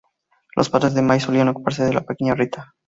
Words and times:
Los 0.55 0.71
padres 0.71 0.95
de 0.95 1.03
Mae 1.03 1.19
solían 1.19 1.49
ocuparse 1.49 1.83
de 1.85 1.93
la 1.93 2.01
pequeña 2.01 2.33
Rita. 2.33 2.73